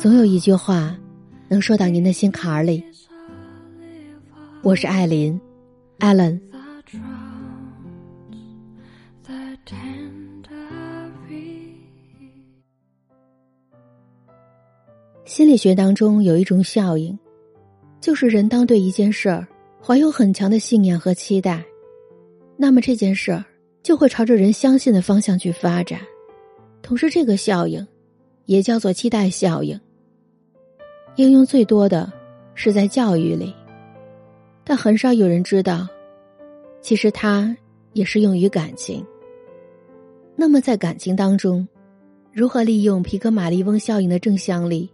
[0.00, 0.98] 总有一句话，
[1.48, 2.82] 能说到您的心坎儿里。
[4.62, 5.40] 我是艾琳，
[6.00, 6.40] 艾伦。
[15.24, 17.16] 心理学当中有一种效应，
[18.00, 19.46] 就是人当对一件事儿
[19.80, 21.64] 怀有很强的信念和期待，
[22.56, 23.44] 那么这件事儿
[23.84, 26.00] 就会朝着人相信的方向去发展。
[26.82, 27.86] 同时，这个效应
[28.46, 29.78] 也叫做期待效应。
[31.16, 32.10] 应用最多的
[32.54, 33.54] 是在教育里，
[34.64, 35.86] 但很少有人知道，
[36.80, 37.56] 其实它
[37.92, 39.04] 也适用于感情。
[40.34, 41.68] 那么，在感情当中，
[42.32, 44.90] 如何利用皮格马利翁效应的正向力？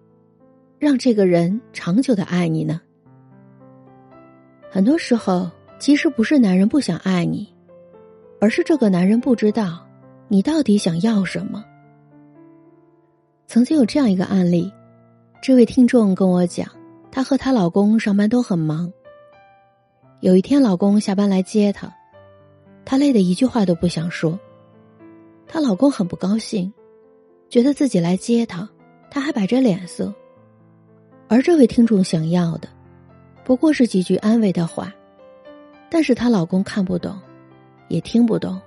[0.79, 2.81] 让这个人长久的爱你呢？
[4.71, 7.53] 很多时候，其实不是男人不想爱你，
[8.41, 9.87] 而是这个男人不知道
[10.27, 11.65] 你到底想要什么。
[13.49, 14.71] 曾经有这样一个案例，
[15.41, 16.71] 这位听众跟我讲，
[17.11, 18.93] 她和她老公上班都很忙。
[20.21, 21.91] 有一天，老公下班来接她，
[22.85, 24.39] 她累得一句话都不想说。
[25.47, 26.71] 她老公很不高兴，
[27.49, 28.69] 觉得自己来接她，
[29.11, 30.13] 她还摆着脸色。
[31.27, 32.69] 而这位听众想要的，
[33.45, 34.93] 不过是几句安慰的话，
[35.89, 37.19] 但是她老公看不懂，
[37.89, 38.61] 也听不懂。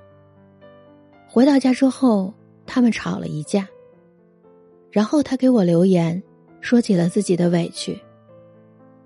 [1.27, 2.33] 回到家之后，
[2.65, 3.67] 他们吵了一架。
[4.91, 6.21] 然后他给我留言，
[6.59, 7.97] 说起了自己的委屈。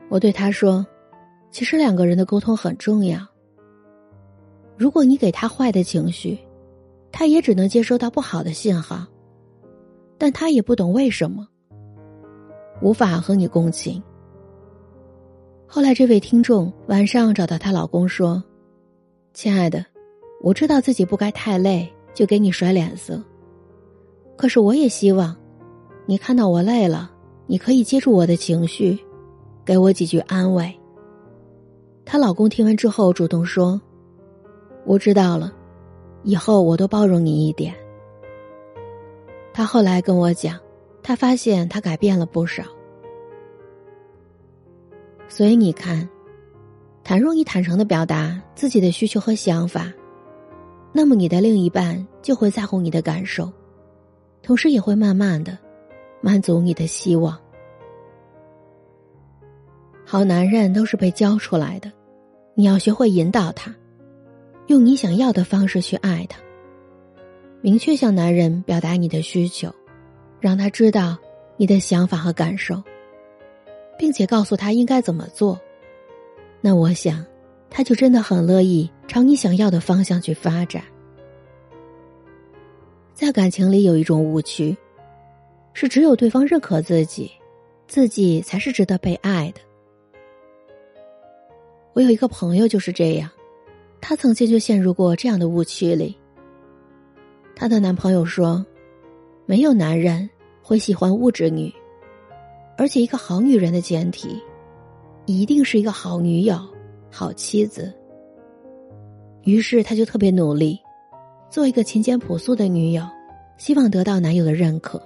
[0.10, 0.86] 我对他说
[1.52, 3.20] ：“其实两个人的沟通很重要。
[4.76, 6.38] 如果你给他坏的情绪，
[7.12, 9.06] 他也只能接收到不好的信号，
[10.18, 11.48] 但他也不懂为什么。”
[12.82, 14.04] 无法和你共情。
[15.66, 18.44] 后来，这位听众晚上找到她老公说
[19.34, 19.86] ：“亲爱的，
[20.42, 23.24] 我知道自己不该太累就给你甩脸色，
[24.36, 25.36] 可是我也希望，
[26.06, 27.12] 你看到我累了，
[27.48, 28.98] 你可以接住我的情绪，
[29.64, 30.74] 给我几句安慰。”
[32.06, 33.82] 她老公听完之后主动说
[34.86, 35.54] ：“我知道了，
[36.24, 37.74] 以后我都包容你一点。”
[39.54, 40.60] 他后来跟我讲。
[41.08, 42.64] 他发现他改变了不少，
[45.28, 46.10] 所以你看，
[47.04, 49.94] 倘若你坦诚的表达自己的需求和想法，
[50.92, 53.54] 那么你的另一半就会在乎你的感受，
[54.42, 55.56] 同时也会慢慢的
[56.26, 57.40] 满足你的希望。
[60.04, 61.92] 好男人都是被教出来的，
[62.56, 63.72] 你要学会引导他，
[64.66, 66.40] 用你想要的方式去爱他，
[67.62, 69.72] 明确向男人表达你的需求。
[70.40, 71.16] 让他知道
[71.58, 72.82] 你的想法和感受，
[73.96, 75.60] 并且告诉他应该怎么做，
[76.60, 77.24] 那我想，
[77.70, 80.84] 他就真的很乐意朝你想要的方向去发展。
[83.14, 84.76] 在感情里有一种误区，
[85.76, 87.32] 是只有对方认可自己，
[87.88, 89.62] 自己才是值得被爱的。
[91.94, 93.30] 我有一个朋友就是这样，
[94.02, 96.18] 她曾经就陷入过这样的误区里。
[97.56, 98.66] 她的男朋友说
[99.46, 100.28] ：“没有男人。”
[100.68, 101.72] 会喜欢物质女，
[102.76, 104.42] 而且一个好女人的前提，
[105.28, 106.60] 一定是一个好女友、
[107.12, 107.94] 好妻子。
[109.44, 110.80] 于是，她就特别努力，
[111.52, 113.08] 做一个勤俭朴素的女友，
[113.60, 115.00] 希望得到男友的认可。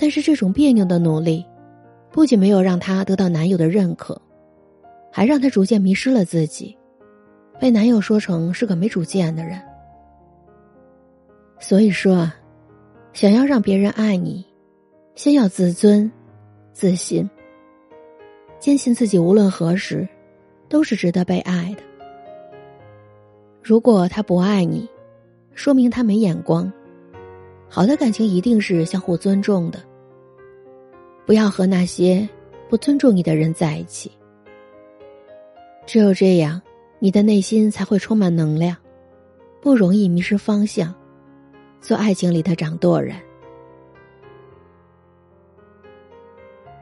[0.00, 1.44] 但是，这种别扭的努力，
[2.10, 4.18] 不仅没有让她得到男友的认可，
[5.12, 6.74] 还让她逐渐迷失了自己，
[7.60, 9.60] 被男友说成是个没主见的人。
[11.58, 12.36] 所以说啊。
[13.12, 14.46] 想要让别人爱你，
[15.16, 16.08] 先要自尊、
[16.72, 17.28] 自信，
[18.60, 20.08] 坚信自己无论何时
[20.68, 21.82] 都是值得被爱的。
[23.60, 24.88] 如果他不爱你，
[25.56, 26.72] 说明他没眼光。
[27.68, 29.80] 好的感情一定是相互尊重的，
[31.30, 32.28] 不要和那些
[32.68, 34.10] 不尊重你的人在一起。
[35.86, 36.60] 只有这样，
[36.98, 38.76] 你的内心才会充满能量，
[39.60, 40.92] 不容易迷失方向。
[41.80, 43.14] 做爱情里的掌舵人。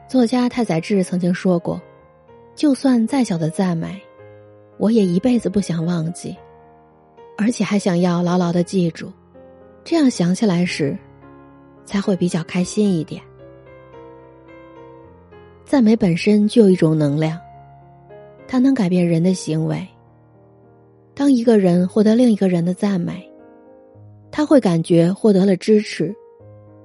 [0.07, 1.79] 作家太宰治曾经说过
[2.57, 4.01] ：“就算再小的赞美，
[4.79, 6.35] 我也一辈子不想忘记，
[7.37, 9.13] 而且还想要牢牢的记住。
[9.83, 10.97] 这样想起来时，
[11.85, 13.21] 才会比较开心一点。”
[15.69, 17.39] 赞美本身就有一种能量，
[18.47, 19.87] 它能改变人的行为。
[21.13, 23.31] 当一个人获得另一个人的赞美，
[24.31, 26.11] 他会感觉获得了支持，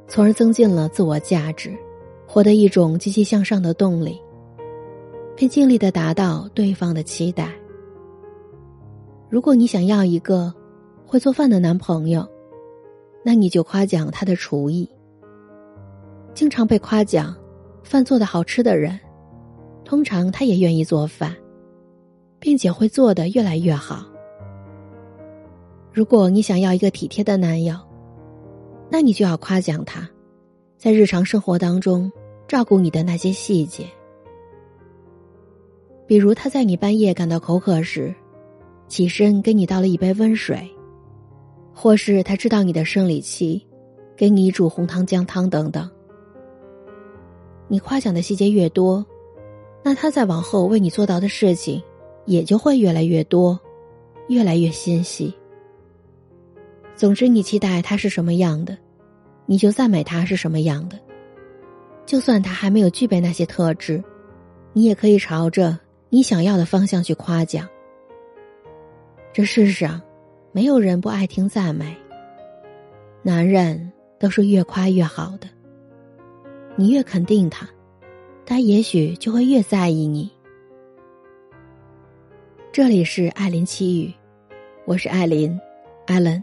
[0.06, 1.75] 从而增进了自我价值，
[2.26, 4.20] 获得一种积极向上的动力，
[5.34, 7.48] 并尽力的达到对方的期待。
[9.31, 10.52] 如果你想要一个
[11.06, 12.28] 会做饭的男朋友，
[13.25, 14.86] 那你就夸奖他的厨艺，
[16.34, 17.34] 经常被夸奖，
[17.84, 18.98] 饭做的好吃的人，
[19.84, 21.36] 通常他也愿意做饭，
[22.40, 24.04] 并且会做的越来越好。
[25.92, 27.76] 如果你想要一个体贴的男友，
[28.90, 30.08] 那你就要夸奖他，
[30.76, 32.10] 在日常生活当中
[32.48, 33.86] 照顾你的那些细节，
[36.06, 38.12] 比如他在你半夜感到口渴时，
[38.88, 40.69] 起身给你倒了一杯温水，
[41.72, 43.64] 或是他知道你的生理期，
[44.16, 45.88] 给你煮红糖姜汤等等。
[47.74, 49.04] 你夸奖的细节越多，
[49.82, 51.82] 那他在往后为你做到的事情
[52.24, 53.58] 也就会越来越多，
[54.28, 55.34] 越来越心细。
[56.94, 58.78] 总之，你期待他是什么样的，
[59.44, 60.96] 你就赞美他是什么样的。
[62.06, 64.00] 就算他还没有具备那些特质，
[64.72, 65.76] 你也可以朝着
[66.10, 67.68] 你想要的方向去夸奖。
[69.32, 70.00] 这世上，
[70.52, 71.92] 没有人不爱听赞美。
[73.20, 73.90] 男人
[74.20, 75.48] 都是越夸越好的。
[76.76, 77.68] 你越肯定他，
[78.44, 80.28] 他也许就会越在意你。
[82.72, 84.12] 这里是艾琳奇语，
[84.84, 85.56] 我是艾琳，
[86.06, 86.42] 艾伦。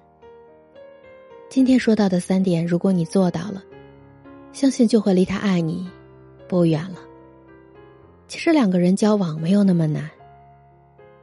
[1.49, 3.61] 今天说到的三点，如果你做到了，
[4.53, 5.91] 相信就会离他爱你
[6.47, 6.99] 不远了。
[8.29, 10.09] 其实两个人交往没有那么难，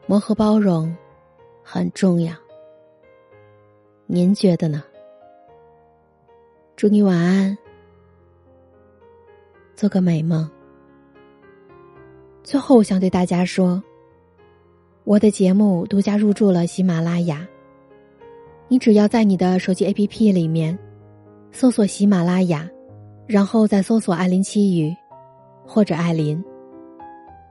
[0.06, 0.94] 磨合包容
[1.62, 2.34] 很重要。
[4.04, 4.84] 您觉得呢？
[6.76, 7.56] 祝你晚安，
[9.78, 10.50] 做个美梦。
[12.42, 13.80] 最后，我想对大家说，
[15.04, 17.46] 我的节目独家入驻了喜马拉雅。
[18.66, 20.76] 你只要在你的手机 APP 里面
[21.52, 22.68] 搜索喜马拉雅，
[23.24, 24.92] 然后再搜索“艾琳七语”
[25.64, 26.42] 或者“艾琳”，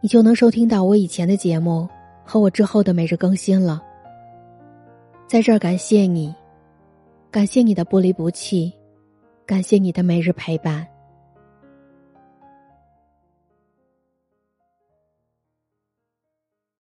[0.04, 1.88] 你就能收听到我以前的节目
[2.26, 3.82] 和我之后的每日更新了。
[5.30, 6.36] 在这儿感谢你，
[7.32, 8.74] 感谢你的不离不弃，
[9.46, 10.86] 感谢你的每日陪伴。